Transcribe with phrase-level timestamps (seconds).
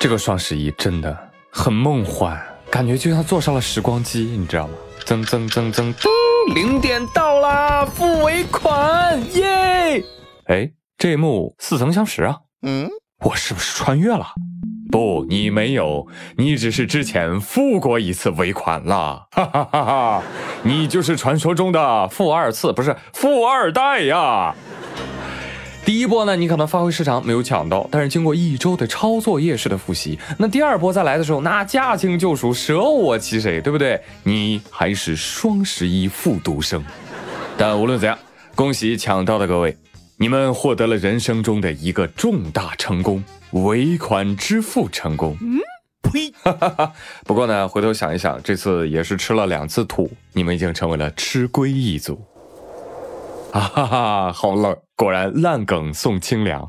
[0.00, 1.14] 这个双十一真的
[1.52, 2.34] 很梦幻，
[2.70, 4.72] 感觉就像坐上了时光机，你知道吗？
[5.04, 6.08] 增增增增，噔，
[6.54, 10.02] 零点到啦，付尾款，耶！
[10.46, 12.88] 哎，这一幕似曾相识啊，嗯，
[13.26, 14.28] 我是不是穿越了？
[14.90, 16.08] 不，你没有，
[16.38, 20.22] 你只是之前付过一次尾款了，哈哈哈哈！
[20.62, 24.54] 你就是传说中的富二次，不是富二代呀。
[25.90, 34.00] 第一波呢，你可能发挥失常没有抢到，但是经过一周的抄作业式的复习，那第二波再来的时候，那驾轻就熟，舍我其谁，对不对？
[34.22, 36.80] 你还是双十一复读生。
[37.58, 38.16] 但无论怎样，
[38.54, 39.76] 恭喜抢到的各位，
[40.16, 45.36] 你们获得了人生中的一个重大成功——尾款支付成功。
[45.40, 45.58] 嗯，
[46.04, 46.32] 呸！
[47.26, 52.16] 不过呢，回头想一想，这次也是吃了两次土，你们已经成为了吃龟一族。
[53.50, 54.76] 啊哈哈，好冷！
[55.00, 56.68] 果然烂梗送清凉。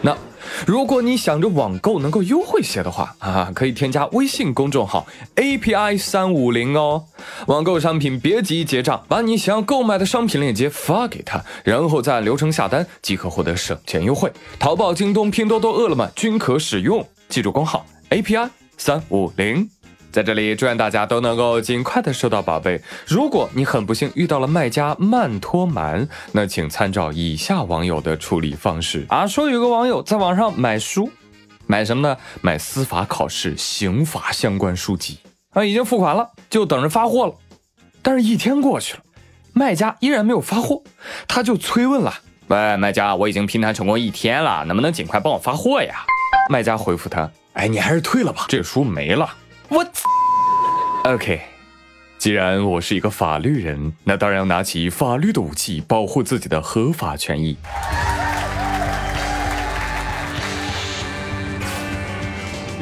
[0.00, 0.16] 那
[0.64, 7.06] 如果你想着网购能够优惠些的话啊，可以添加微信公众号 API 三五零哦。
[7.48, 14.30] 网购商品别急结账，把你想要购买的商品链接发给他，然后再按流程下单即可获得省钱优惠。
[14.60, 17.04] 淘宝、京东、拼多多、饿了么均可使用。
[17.28, 19.68] 记住工号 API 三五零。
[20.12, 22.80] 在这里，祝愿大家都能够尽快的收到宝贝。
[23.06, 29.26] 如果你很不幸遇到了卖家慢拖蛮，那请参照以下网友的处理方式啊。
[29.26, 31.10] 说有个网友在网上买书，
[31.66, 32.16] 买什么呢？
[32.40, 35.18] 买司法考试、刑法相关书籍
[35.50, 37.34] 啊，已经付款了，就等着发货了。
[38.00, 39.00] 但是，一天过去了，
[39.52, 40.82] 卖家依然没有发货，
[41.28, 42.14] 他就催问了
[42.48, 46.04] ：“喂，卖家，我已经拼单成功一天了，能不能尽快帮我发货呀？”
[46.48, 49.28] 卖家回复他：“哎，你还是退了吧，这书没了。”
[49.68, 49.84] 我
[51.04, 51.40] ，OK，
[52.18, 57.56] 既然我是一个法律人，那当然要拿起法律的武器，保护自己的合法权益。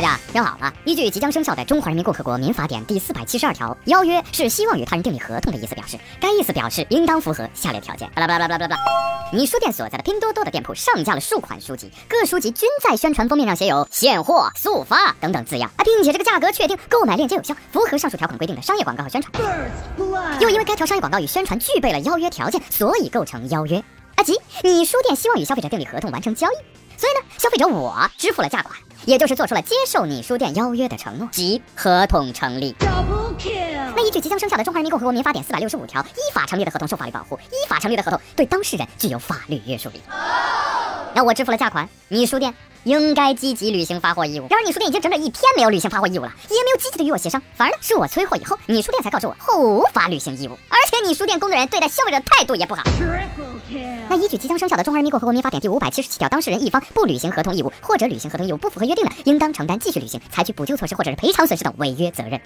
[0.00, 8.10] 大家听好了，依据即将生效的《中华人民共和国民法典》第四百七十二条，邀约是希望与他人订立合同的意思表示，该意思表示应当符合下列条件。
[8.14, 8.82] 巴拉巴拉巴拉巴拉。
[9.30, 19.30] 你书店所在的拼多多的店铺上架了数款书籍，各书籍均在宣传封面上写有“现货速发”等等字样啊，并且这个价格确定，购买链接有效，符合上述条款规定的商业广告和宣传。
[20.40, 23.84] 又因为该条商业广告与宣传具备了邀约条件，所以构成邀约。
[24.20, 26.54] 啊，即你书店希望与消费者订立合同完成交易，
[26.98, 28.78] 所以呢，消费者我支付了价款。
[29.06, 32.76] 也就是做出了接受你书店邀约的承诺，即合同成立。
[33.96, 40.02] 那依据即将生效的《中华人民共和国民法典》四百六十五条，依法成立的合同受法律保护，依法成立的合同对当事人具有法律约束力。
[41.14, 42.54] 那我支付了价款，你书店
[42.84, 44.46] 应该积极履行发货义务。
[44.48, 52.84] 然而你书店已经整整一天没有履行发货义务了，也没有积极的与我协商，反而呢是我催货以后，你书店才告诉我后无法履行义务，而且你书店工作人员对待消费者态度也不好。
[54.08, 62.40] 那依据即将生效的《中华人民共和国民法典》第五百七十七条，当事人一方不履行合同义务，或者履行合同义务不符合约定的，应当承担继续履行、采取补救措施或者是赔偿损失等违约责任。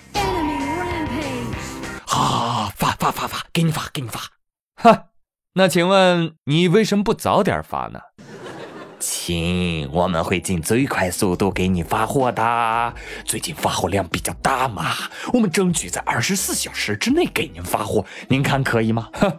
[2.06, 4.20] 好，发发发发，给你发，给你发。
[4.76, 5.04] 哈，
[5.54, 8.00] 那请问你为什么不早点发呢？
[9.06, 12.94] 亲，我们会尽最快速度给你发货的。
[13.26, 14.94] 最近发货量比较大嘛，
[15.34, 19.10] 我们争取在二十四小时之内给您发货，您看可以吗？
[19.20, 19.30] 哼。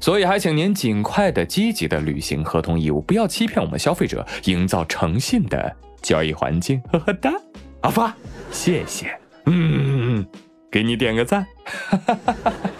[0.00, 6.80] 所以还请您尽快的、积极的履行合同义务，不要欺骗我们消费者，营造诚信的交易环境。
[6.90, 7.30] 呵呵哒，
[7.82, 8.16] 阿发，
[8.50, 9.14] 谢谢。
[9.44, 10.26] 嗯，
[10.70, 11.46] 给你点个赞。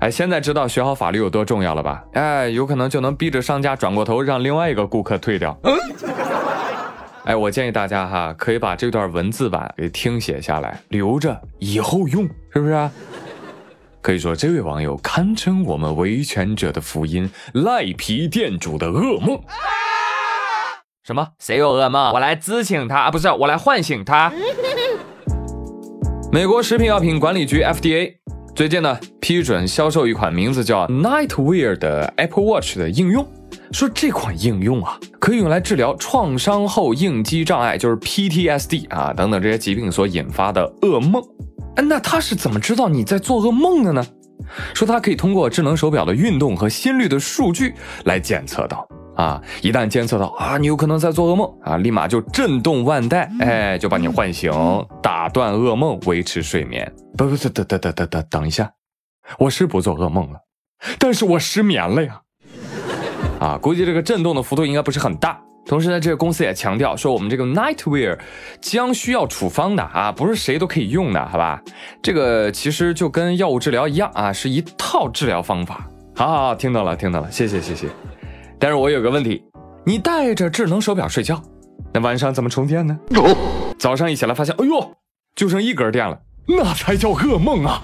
[0.00, 2.04] 哎，现在知道学好法律有多重要了吧？
[2.12, 5.58] 哎，有可能就能逼着商家转过头，让另外一个顾客退掉。
[5.62, 5.74] 嗯
[7.24, 12.90] 哎，我建议大家哈，可以把这段文字版给听写下来，留着以后用，是不是？
[14.00, 19.40] 可以说，这位网友堪称我们维权者的福音，赖皮店主的噩梦。
[21.02, 21.26] 什么？
[21.40, 22.12] 谁有噩梦？
[22.12, 24.32] 我来咨请他啊，不是，我来唤醒他。
[26.30, 28.14] 美国食品药品管理局 FDA
[28.54, 28.96] 最近呢
[29.26, 33.26] 批准销售一款名字叫 Nightwear 的 Apple Watch 的应用，
[33.72, 41.20] 说这款应用啊可以用来治疗创伤后应激障碍，就是 PTSD 啊等等这些疾病所引发的噩梦。
[41.74, 44.06] 哎，那他是怎么知道你在做噩梦的呢？
[44.72, 47.74] 说他可以通过智能手表的运动和心率的数据
[48.04, 48.86] 来检测到
[49.16, 54.52] 啊，一旦监测到啊，你有可能在做噩梦啊，立马就震动腕带，哎，就把你唤醒，
[55.02, 56.88] 打断噩梦，维持睡眠。
[57.16, 58.70] 不不，等等等等等等，等一下，
[59.38, 60.38] 我是不做噩梦了，
[60.98, 62.20] 但是我失眠了呀。
[63.40, 65.38] 啊，估计这个震动的幅度应该不是很大。
[65.66, 68.18] 同时呢，这个公司也强调说，我们这个 Nightwear
[68.60, 71.60] 将需要处方的啊，不是谁都可以用的，好吧？
[72.00, 75.86] 这个其实就跟药物治疗一样啊，是一套治疗方法。
[76.14, 77.88] 好好好，听到了，听到了，谢谢谢谢。
[78.58, 79.42] 但是我有个问题，
[79.84, 81.42] 你带着智能手表睡觉，
[81.92, 82.96] 那晚上怎么充电呢？
[83.76, 84.92] 早上一起来发现，哎呦，
[85.34, 87.82] 就剩一格电了，那才叫噩梦啊！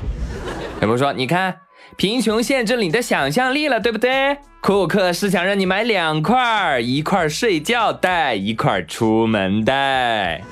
[0.82, 1.56] 有朋友说，你看，
[1.96, 4.37] 贫穷限制了你的想象力了，对不对？
[4.61, 10.43] 库克是想让你买两块，一块睡觉带，一块出门带。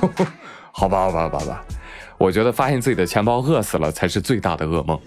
[0.72, 1.62] 好吧，好吧，好吧，
[2.16, 4.98] 我觉得发现自己的钱包饿死了才是最大的噩梦。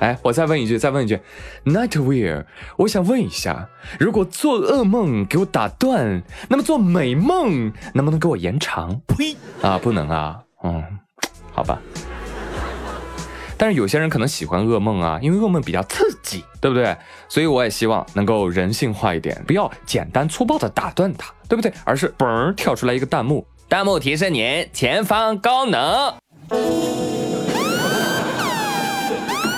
[0.00, 1.20] 哎，我再问一句，再问一句
[1.64, 2.44] ，Nightwear，
[2.76, 3.68] 我想问一下，
[4.00, 9.00] 如果做噩梦给我打断，那么做美梦能不能给我延长？
[9.06, 9.36] 呸！
[9.62, 10.82] 啊，不能啊，嗯，
[11.52, 11.80] 好吧。
[13.60, 16.96] 但是有些人可能喜欢噩梦啊，因为噩梦比较刺激，对不对？
[17.28, 21.70] 所以我也希望能够人性化一点，不要简单粗暴的打断它，对不对？
[21.84, 26.14] 而是嘣跳出来一个弹幕，弹幕提示您前方高能。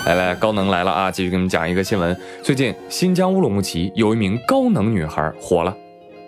[0.04, 1.08] 来来，高能来了啊！
[1.08, 2.20] 继续给你们讲一个新闻。
[2.42, 5.72] 最近新疆乌鲁木齐有一名高能女孩火了，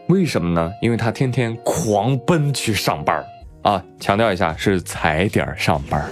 [0.07, 0.71] 为什么呢？
[0.81, 3.27] 因为她天天狂奔去上班儿
[3.65, 3.83] 啊！
[3.99, 6.07] 强调一下，是踩点上班。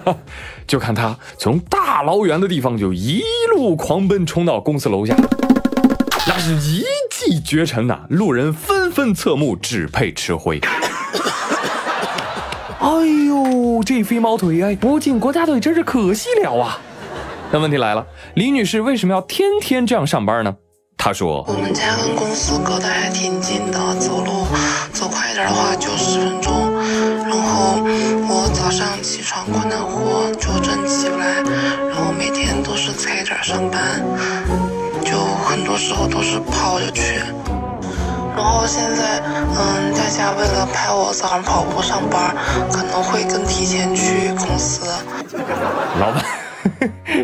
[0.68, 3.22] 就看他从大老远的地方就一
[3.54, 5.16] 路狂奔冲到公司楼下，
[6.26, 8.00] 那是一骑绝尘呐！
[8.10, 10.60] 路人纷纷侧目，只配吃灰。
[12.78, 12.88] 哎
[13.26, 16.78] 呦，这飞毛腿哎，不进国家队真是可惜了啊！
[17.50, 20.54] 那问题来了，李女士为什么要天天这样上班呢？
[20.98, 24.46] 她说：“我们家跟公司隔得还挺近的，走路
[24.92, 26.61] 走快一点的话就十分钟。
[27.84, 31.42] 我早上起床困难活就真起不来，
[31.88, 34.00] 然后每天都是踩点上班，
[35.04, 37.18] 就很多时候都是跑着去。
[38.34, 42.34] 然后现在，嗯，大家为了拍我早上跑步上班，
[42.70, 44.86] 可能会更提前去公司。”
[45.98, 46.24] 老板。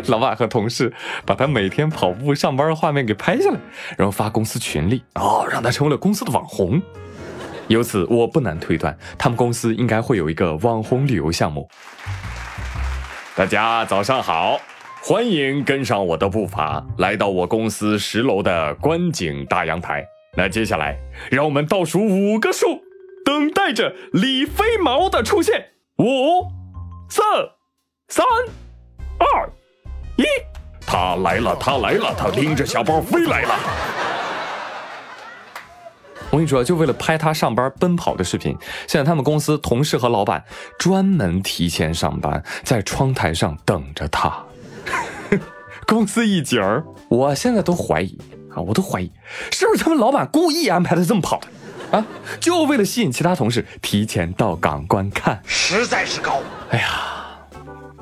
[0.07, 0.93] 老板和同事
[1.25, 3.59] 把他每天跑步上班的画面给拍下来，
[3.97, 6.81] 然后发公司群里，哦，让他成为了公司的网红。
[7.69, 11.69] 由此，我不难推断，他们公司应该会有一个网红旅游项目。
[13.35, 14.59] 大家早上好，
[15.03, 20.03] 欢迎跟上我的步伐，来到我公司十楼的观景大阳台。
[20.35, 20.97] 那接下来，
[21.29, 22.81] 让我们倒数五个数，
[23.23, 25.67] 等待着李飞毛的出现。
[25.99, 26.49] 五、
[27.07, 27.21] 四、
[28.07, 28.25] 三。
[29.19, 29.47] 二
[30.15, 30.23] 一，
[30.87, 34.08] 他来了，他来了，他拎着小包飞来了。
[36.31, 38.55] 我跟你说，就为了拍他上班奔跑的视频，
[38.87, 40.43] 现在他们公司同事和老板
[40.77, 44.45] 专门提前上班，在窗台上等着他。
[45.87, 48.17] 公司一景儿，我现在都怀疑
[48.53, 49.11] 啊，我都怀疑
[49.51, 52.05] 是不是他们老板故意安排的这么跑的啊，
[52.39, 56.41] 就为了吸引其他同事提前到岗观看，实在是高。
[56.69, 56.87] 哎呀，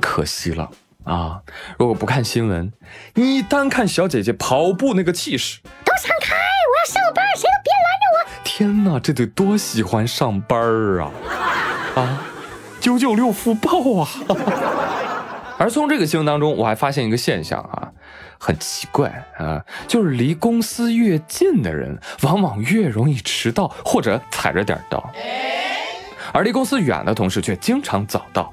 [0.02, 0.70] 可惜了。
[1.06, 1.40] 啊！
[1.80, 2.74] 如果不看新闻，
[3.14, 6.27] 你单看小姐姐跑步那个气势，都闪开！
[8.58, 10.60] 天哪，这得多喜欢上班
[10.98, 11.12] 啊！
[11.94, 12.26] 啊，
[12.80, 14.10] 九九六福报啊！
[15.60, 17.92] 而从这个新闻当中，我还发现一个现象啊，
[18.40, 25.08] 很奇怪啊，就是离公司越近的人，往往越容易迟到或者踩着点到，
[26.34, 28.52] 而离公司远的同事却经常早到。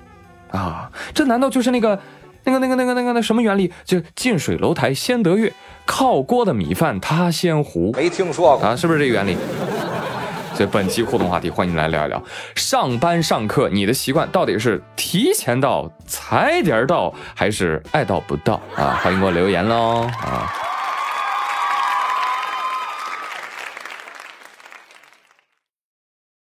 [0.50, 1.98] 啊，这难道就是那个？
[2.46, 3.72] 那个、那个、那个、那个、那什么原理？
[3.86, 5.50] 就近水楼台先得月，
[5.86, 7.90] 靠锅的米饭他先糊。
[7.96, 8.76] 没听说过啊？
[8.76, 9.34] 是不是这个原理？
[10.54, 12.22] 所以本期互动话题，欢迎来聊一聊
[12.54, 19.00] 上班上课，你的习惯到底是提前到、踩点到，还是爱到不到啊？
[19.02, 20.52] 欢迎给我留言喽啊！